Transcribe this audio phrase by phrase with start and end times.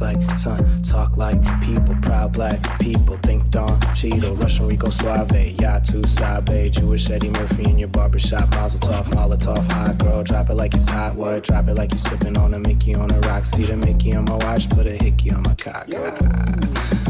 [0.00, 1.94] Like sun, talk like people.
[2.00, 3.18] Proud black people.
[3.18, 4.38] Think Don Cheeto.
[4.40, 5.28] Russian Rico Suave.
[5.56, 6.70] Yatu Sabe.
[6.70, 8.48] Jewish Eddie Murphy in your barbershop.
[8.50, 9.70] Mazel tov, Molotov.
[9.72, 10.22] Hot girl.
[10.22, 11.16] Drop it like it's hot.
[11.16, 11.44] What?
[11.44, 13.44] Drop it like you sipping on a Mickey on a rock.
[13.44, 14.70] See the Mickey on my watch.
[14.70, 15.86] Put a hickey on my cock.
[15.94, 17.00] Ah.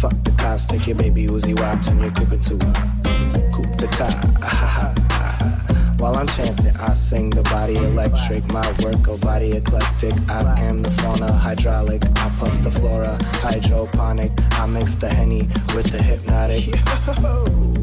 [0.00, 0.68] Fuck the cops.
[0.68, 1.82] Take your baby Uzi Wop.
[1.82, 2.10] Turn your
[7.66, 8.46] body electric.
[8.46, 10.14] My work, a body eclectic.
[10.30, 12.04] I am the fauna hydraulic.
[12.16, 14.30] I puff the flora hydroponic.
[14.52, 16.64] I mix the henny with the hypnotic.
[17.16, 17.75] True.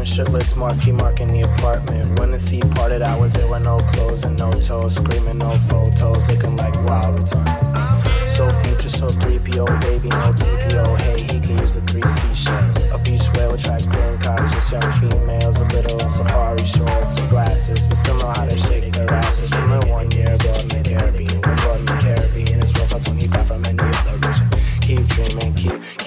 [0.00, 2.18] Fart 2010 shitless Marky Mark in the apartment.
[2.18, 4.96] When the sea parted, I was there with no clothes and no toes.
[4.96, 8.26] Screaming no photos, looking like wild retarded.
[8.26, 11.00] So future, so 3PO, baby, no TPO.
[11.00, 12.76] Hey, he can use the three seashells.
[12.92, 15.56] A beach whale attracting conscious young females.
[15.56, 19.50] A little safari shorts and glasses, but still know how to shake their asses.
[19.50, 22.62] From the one year abroad in the Caribbean, abroad in the Caribbean.
[22.62, 24.48] It's rough on 25 from any other region.
[24.80, 25.99] Keep dreaming, keep,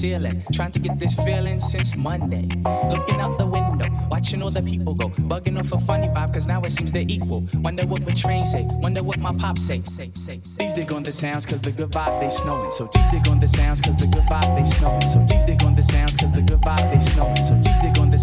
[0.00, 2.48] ceiling, trying to get this feeling since Monday.
[2.94, 6.46] Looking out the window, watching all the people go, bugging off a funny vibe cause
[6.46, 7.44] now it seems they're equal.
[7.54, 9.80] Wonder what the train say, wonder what my pop say.
[9.80, 10.56] say, say, say.
[10.58, 12.70] Please dig on the sounds cause the good vibe they snowing.
[12.70, 15.02] So please dig on the sounds cause the good vibe they snowing.
[15.02, 17.36] So please dig on the sounds cause the good vibe they snowing.
[17.36, 18.18] So please dig on the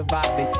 [0.00, 0.59] good vibe they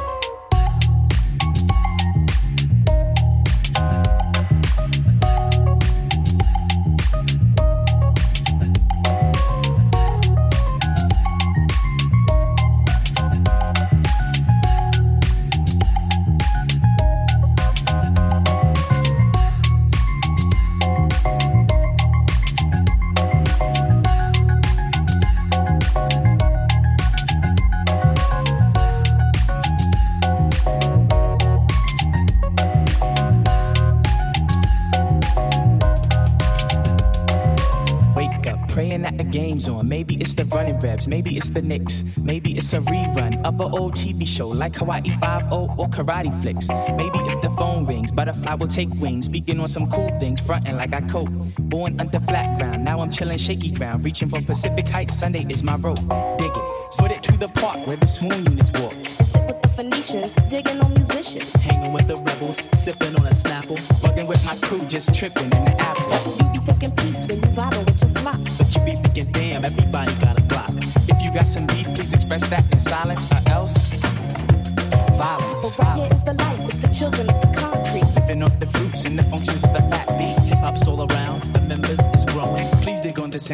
[41.06, 45.10] maybe it's the Knicks, maybe it's a rerun of an old TV show like Hawaii
[45.20, 46.68] 5 or Karate Flicks.
[46.96, 50.76] Maybe if the phone rings, butterfly will take wings, speaking on some cool things, fronting
[50.76, 51.30] like I cope.
[51.58, 55.14] Born under flat ground, now I'm chilling shaky ground, reaching for Pacific Heights.
[55.14, 56.00] Sunday is my rope.
[56.38, 56.64] Dig it,
[56.98, 58.92] put it to the park where the swoon units walk.
[59.04, 61.52] Sit with the Phoenicians, digging on musicians.
[61.62, 63.76] Hanging with the rebels, sipping on a Snapple.
[64.02, 65.76] Bugging with my crew, just tripping in the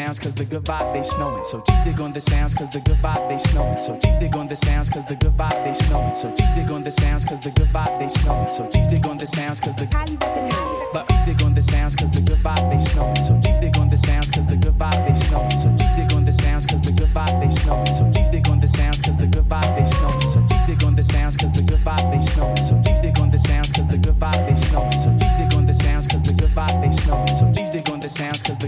[0.06, 1.44] sounds cause the good vibe they snowing.
[1.44, 3.80] So G's dig on the sounds cause the good vibe they snowing.
[3.80, 6.14] So G's dig on the sounds cause the good vibe they snowing.
[6.14, 8.50] So G's dig on the sounds cause the good vibe they snowing.
[8.50, 10.92] So G's dig on the sounds cause the How you recommend it?
[10.92, 13.16] but G's dig on the sounds cause the good vibe they snowing.
[13.16, 15.50] So G's dig on the sounds cause the good vibe they snowing.
[15.50, 17.92] So G's dig on the sounds cause the good vibe they snowing.
[17.98, 20.28] So G's dig on the sounds cause the good vibe they snowing.
[20.30, 22.62] So G's dig on the sounds cause the good vibe they snowing.
[22.62, 22.74] So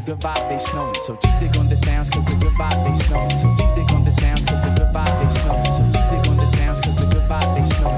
[0.09, 0.95] good vibe they snowing.
[1.07, 3.31] So G's dig on the sounds cause the good vibe they snowing.
[3.31, 5.65] So G's dig on the sounds cause the good vibe they snowing.
[5.67, 7.98] So G's dig on the sounds cause the good vibe they snowing.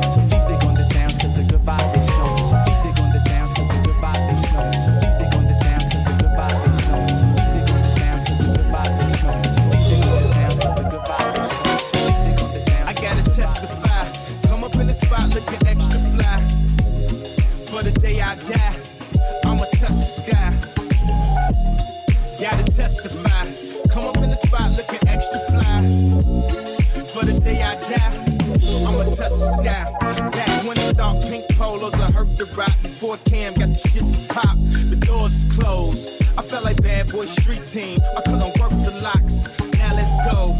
[32.40, 32.72] The rock.
[32.82, 34.56] Before Cam got the shit to pop,
[34.88, 36.10] the doors closed.
[36.38, 38.00] I felt like bad boy street team.
[38.16, 39.48] I couldn't work the locks.
[39.78, 40.58] Now let's go.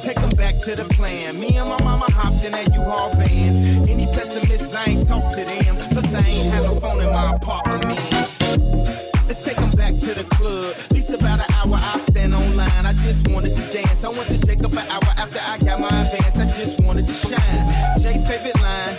[0.00, 1.38] Take them back to the plan.
[1.38, 3.88] Me and my mama hopped in that U-Haul van.
[3.88, 5.76] Any pessimists, I ain't talk to them.
[5.92, 9.08] Plus, I ain't have no phone in my apartment, man.
[9.28, 10.74] Let's take them back to the club.
[10.76, 12.84] At least about an hour, I stand online.
[12.84, 14.02] I just wanted to dance.
[14.02, 16.36] I went to Jacob an hour after I got my advance.
[16.36, 17.98] I just wanted to shine.
[18.00, 18.96] Jay favorite line,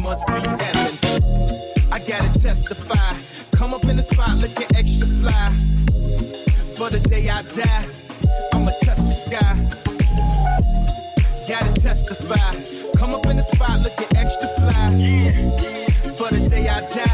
[0.00, 0.98] must be heaven.
[1.90, 3.14] I gotta testify.
[3.52, 5.52] Come up in the spot looking extra fly.
[6.76, 7.86] For the day I die,
[8.52, 9.54] I'ma touch the sky.
[11.48, 12.54] Gotta testify.
[12.96, 14.88] Come up in the spot looking extra fly.
[16.16, 17.11] For the day I die,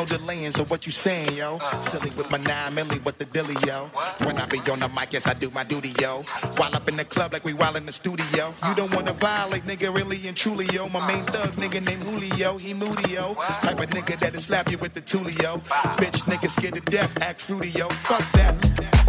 [0.00, 1.58] no delaying, so what you saying, yo?
[1.60, 1.80] Uh.
[1.80, 3.86] Silly with my nine milli, what the dilly, yo?
[4.24, 6.22] When I be on the mic, yes, I do my duty, yo.
[6.56, 8.54] While up in the club like we while in the studio.
[8.66, 10.88] You don't wanna violate, nigga, really and truly, yo.
[10.88, 13.34] My main thug, nigga named Julio, he moody, yo.
[13.62, 15.60] Type of nigga that'll slap you with the tulio.
[16.00, 17.88] Bitch, nigga scared to death, act fruity, yo.
[17.88, 18.99] Fuck that.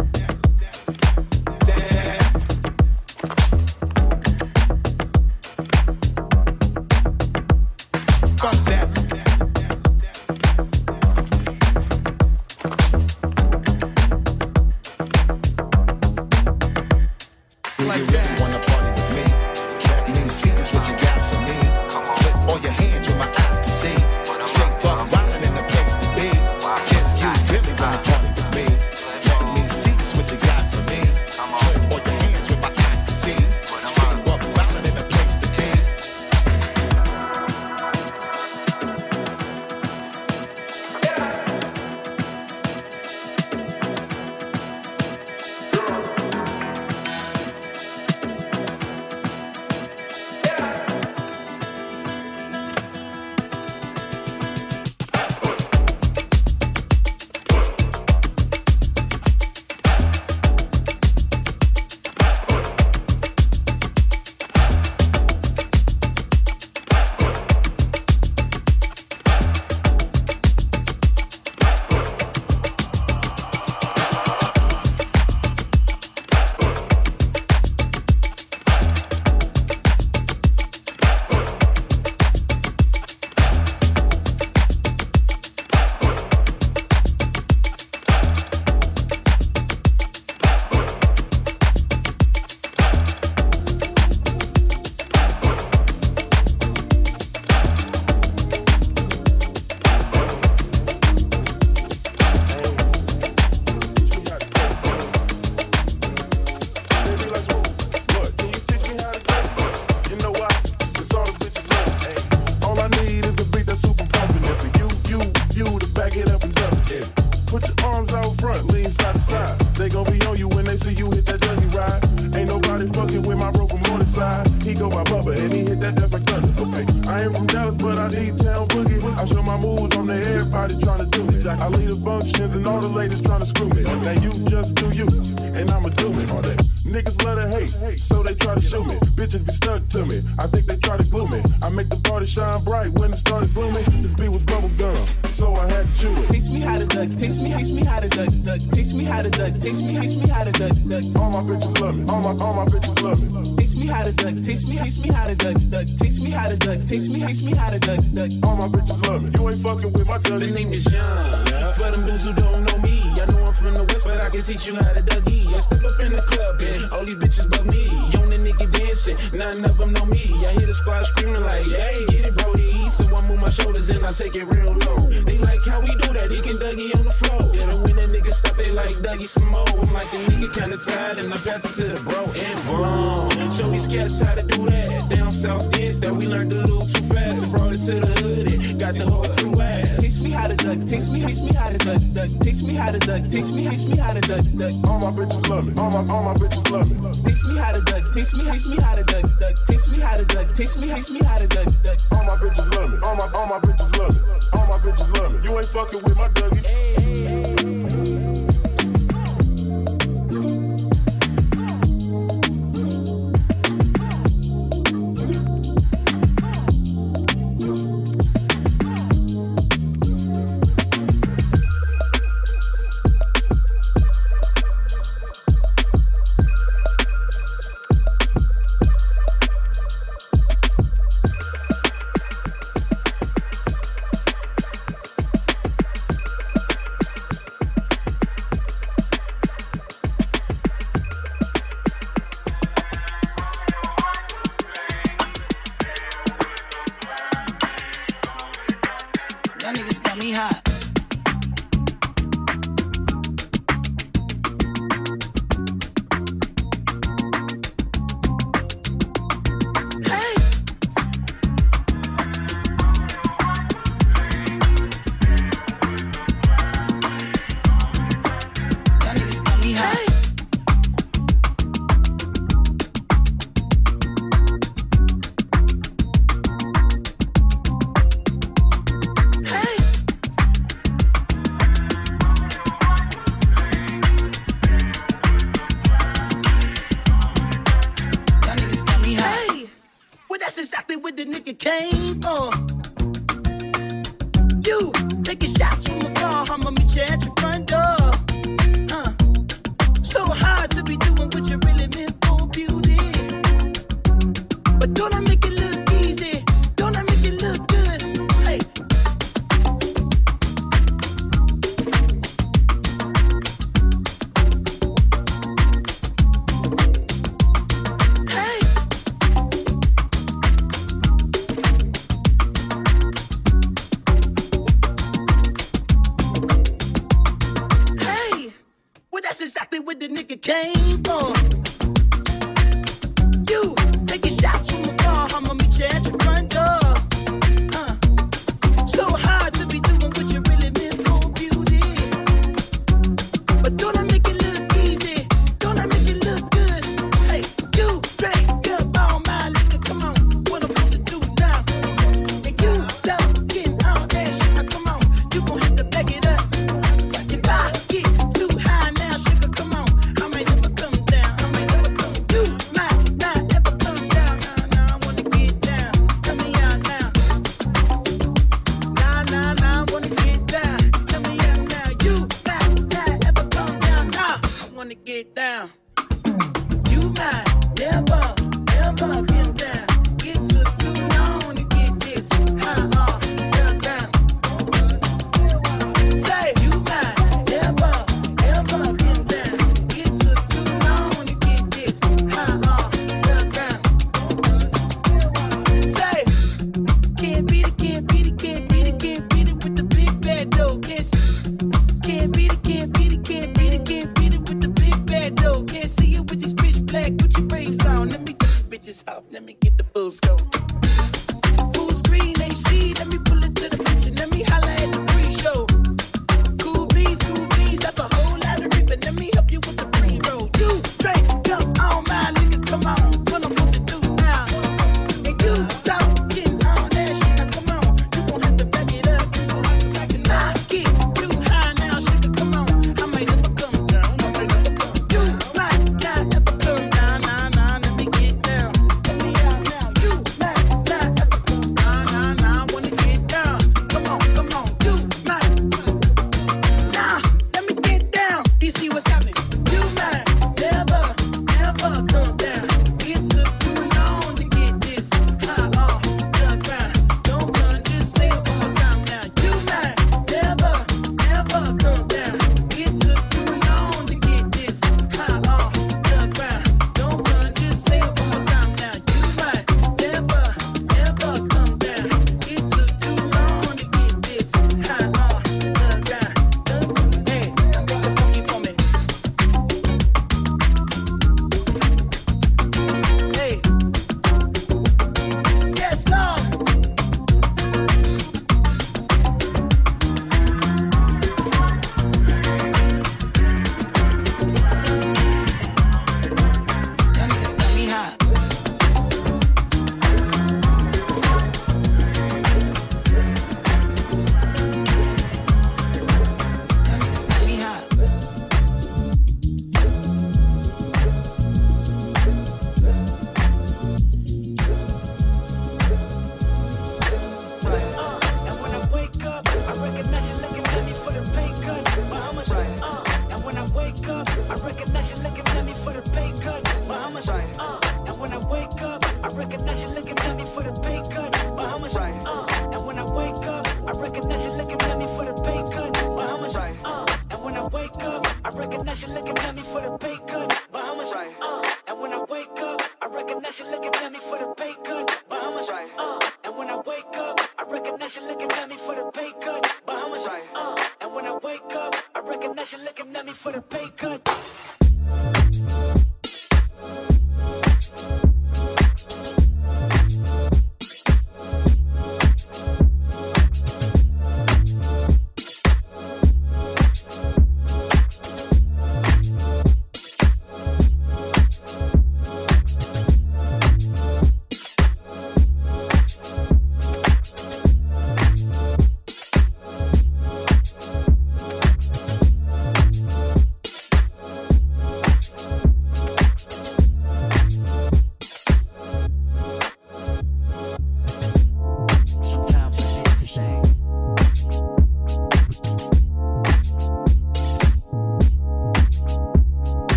[329.32, 331.51] That's exactly where the nigga came for.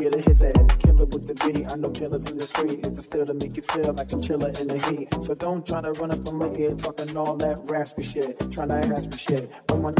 [0.00, 0.74] get in his head.
[0.78, 2.86] Killer with the beat, I know killers in the street.
[2.86, 5.12] It's still to make you feel like I'm chiller in the heat.
[5.22, 8.38] So don't try to run up on my head, talking all that raspy shit.
[8.50, 9.52] Trying to ask me shit.
[9.66, 9.92] But my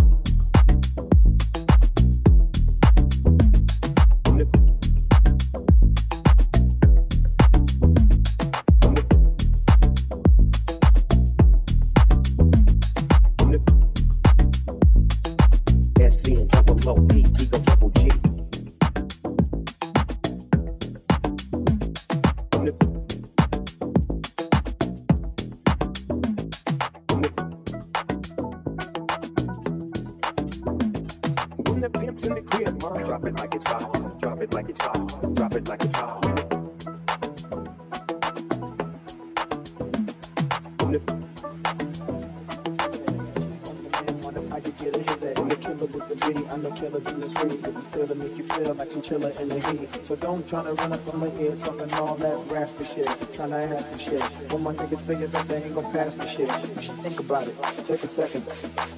[50.11, 53.07] So don't try to run up on my head talking all that raspy shit.
[53.33, 54.23] Trying to ask me shit.
[54.51, 56.51] When my niggas figures that they ain't gonna pass me shit.
[56.51, 57.55] You should think about it.
[57.87, 58.45] Take a second.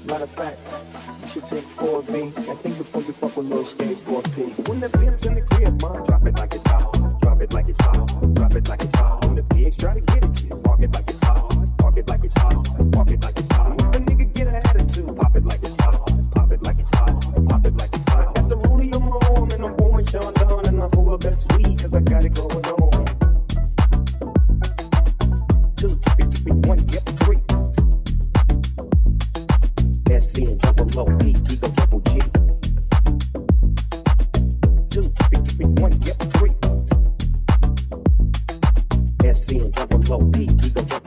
[0.06, 0.58] Matter of fact,
[1.20, 4.54] you should take 4B and think before you fuck with little skateboard P.
[4.70, 6.21] When the pimps in the crib, mind drop
[35.82, 36.54] one, get three.
[39.24, 41.01] S-N-double-O-P, we gon'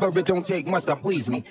[0.00, 1.44] But it don't take much to please me.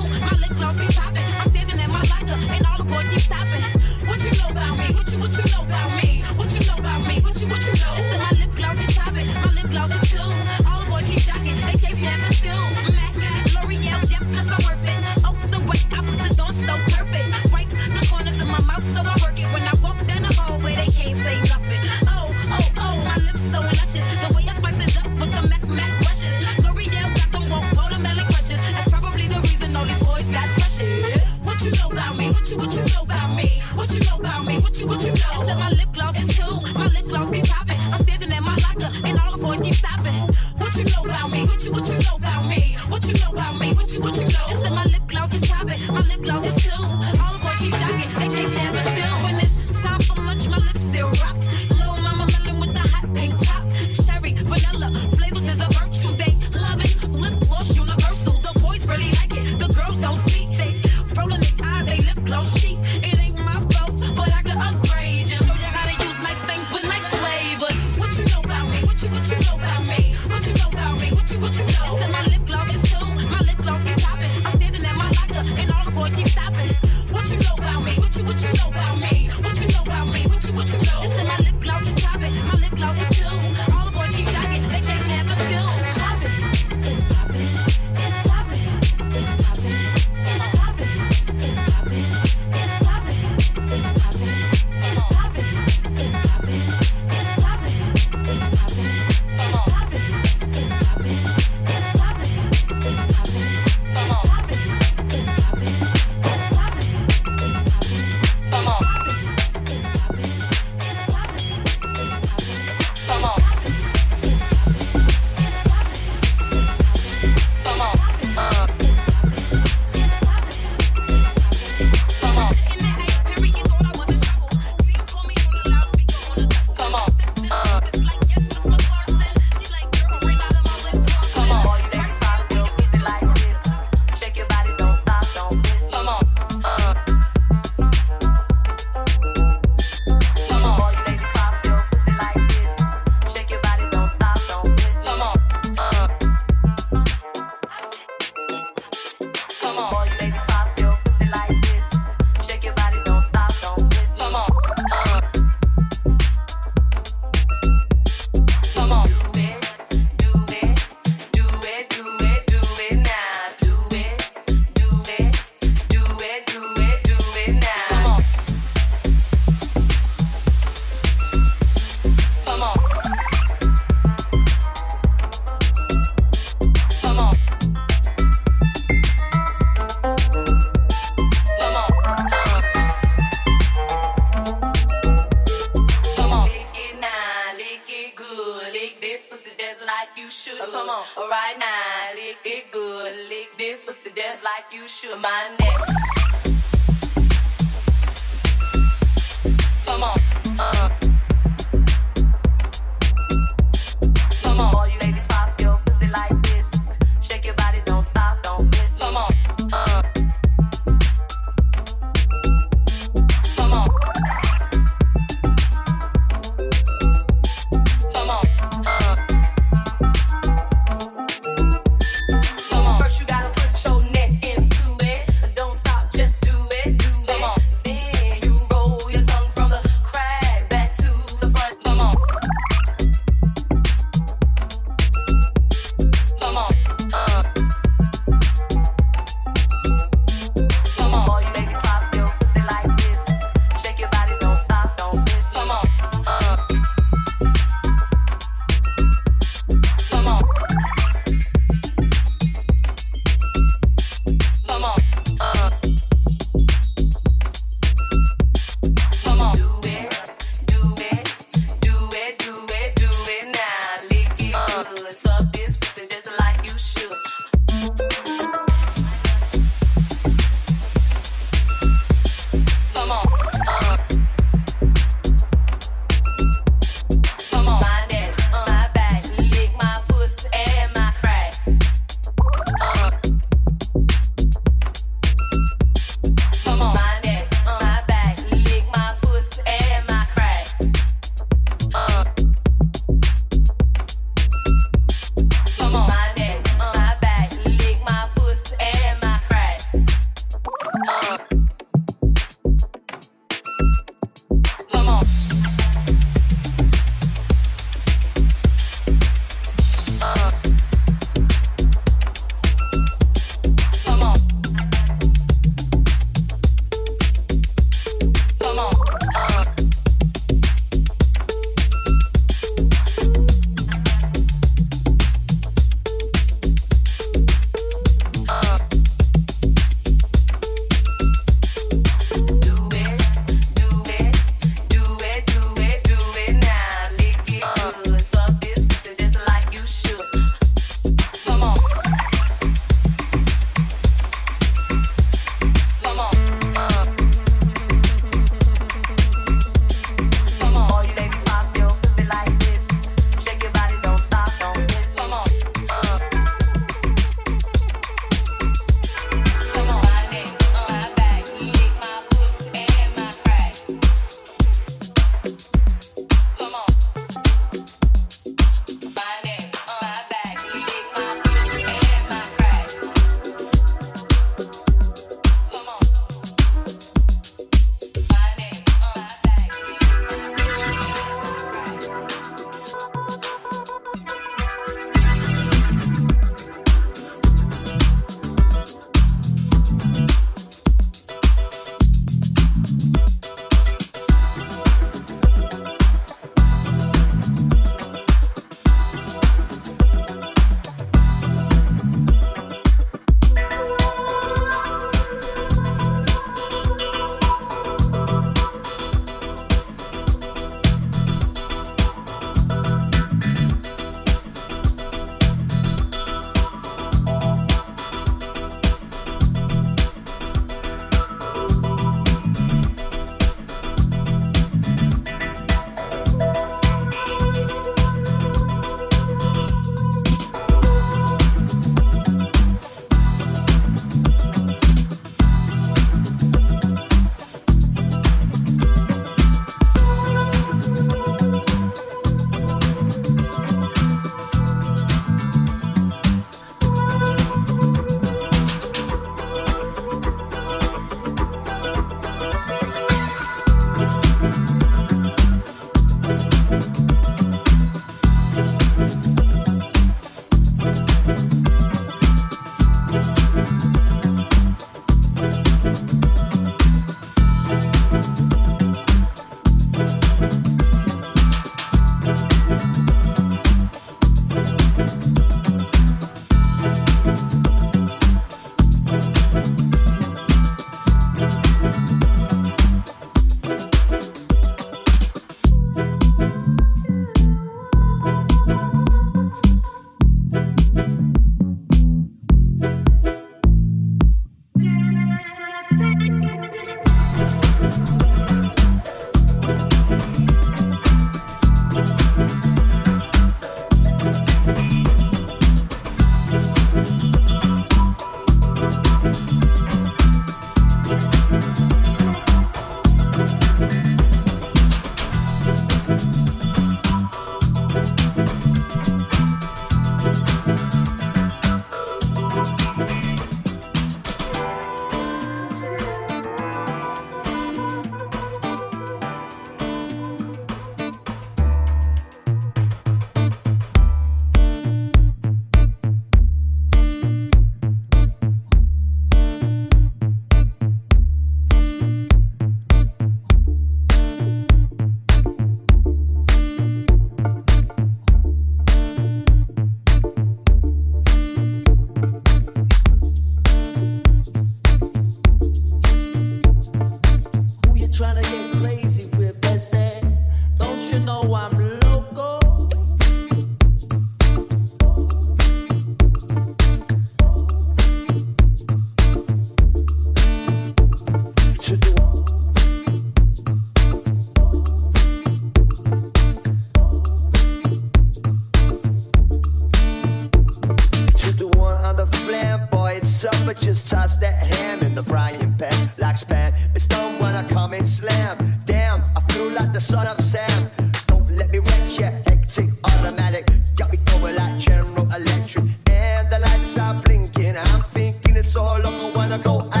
[599.51, 600.00] I go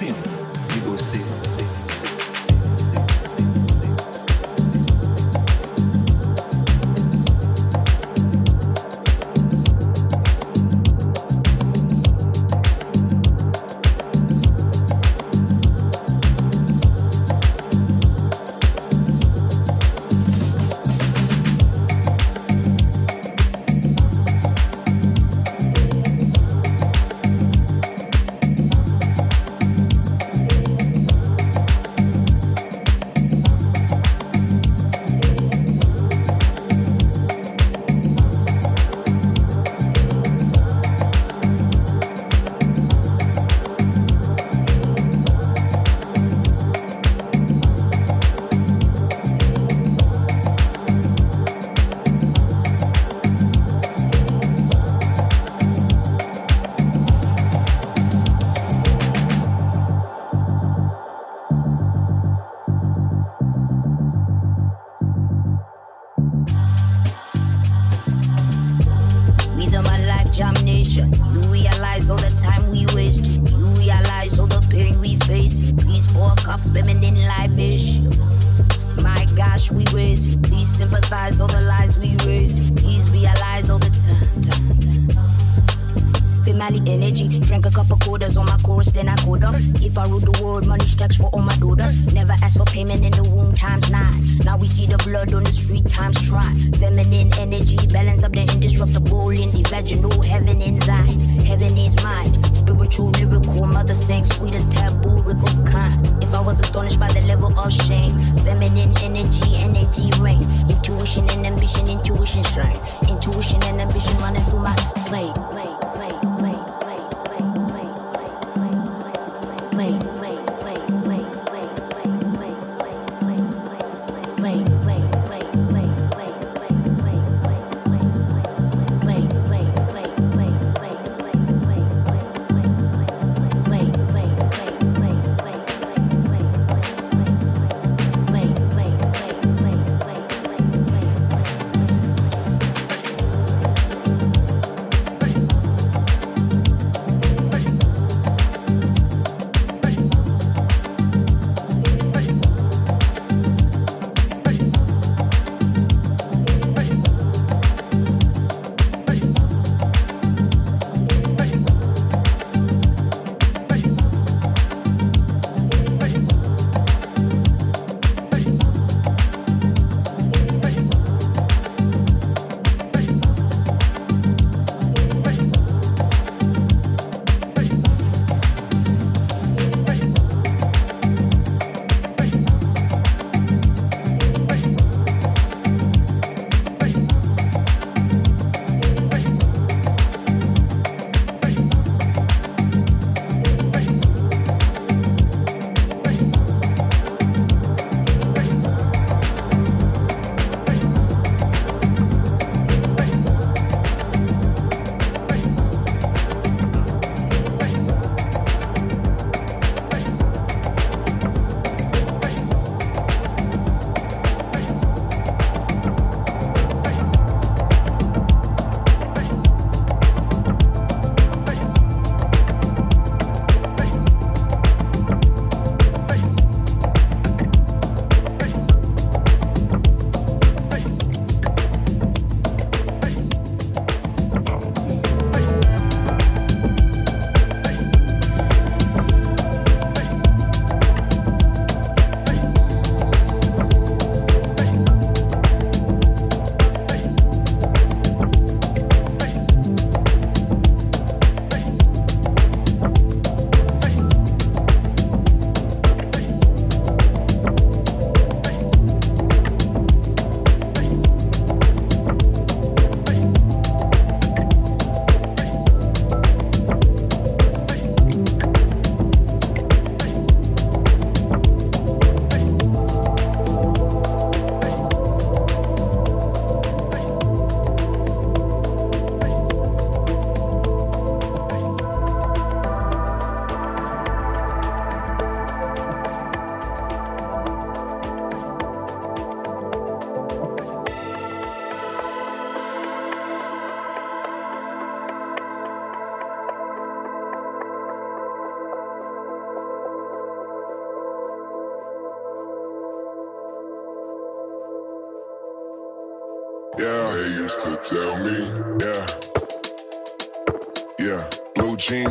[0.00, 0.29] Sin.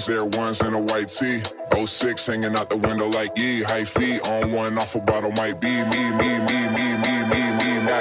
[0.09, 1.41] Air Ones, and a white tee.
[1.85, 3.63] 06 hanging out the window like ye.
[3.63, 7.51] High feet on one, off a bottle might be me, me, me, me, me, me,
[7.57, 7.79] me.
[7.85, 7.91] me.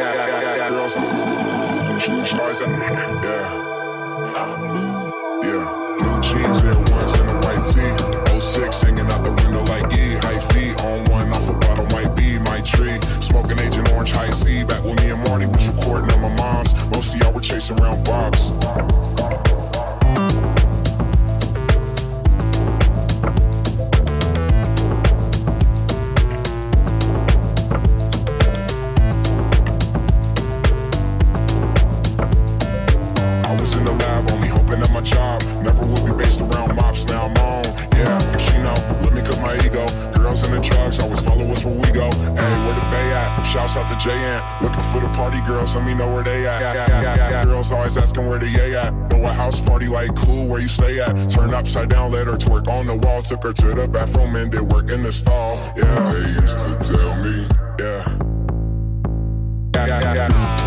[0.68, 0.96] Girls.
[3.24, 3.67] Yeah.
[43.48, 44.60] Shouts out to JN.
[44.60, 47.44] Looking for the party girls, let me know where they at.
[47.46, 48.92] Girls always asking where the yay at.
[49.10, 51.30] Know a house party like cool, where you stay at?
[51.30, 53.22] Turn upside down, let her twerk on the wall.
[53.22, 55.56] Took her to the bathroom and did work in the stall.
[55.76, 57.46] Yeah, they used to tell me,
[57.78, 58.18] yeah.
[59.74, 60.57] Yeah, yeah, yeah.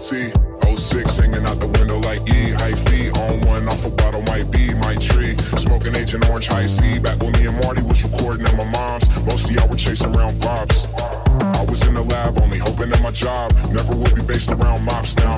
[0.00, 0.32] Tee.
[0.64, 2.56] 06 hanging out the window like E.
[2.56, 5.36] High feet on one, off a bottle might be my tree.
[5.60, 6.98] Smoking Agent Orange High C.
[6.98, 9.04] Back when me and Marty was recording at my mom's.
[9.26, 10.88] Mostly I y'all chasing around bobs.
[11.52, 14.84] I was in the lab, only hoping that my job never would be based around
[14.86, 15.16] mops.
[15.18, 15.29] Now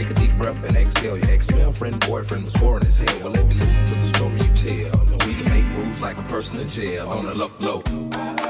[0.00, 1.18] Take a deep breath and exhale.
[1.18, 3.20] Your ex-girlfriend, boyfriend was boring as hell.
[3.20, 4.98] Well, let me listen to the story you tell.
[4.98, 8.49] And we can make moves like a person in jail on the low low.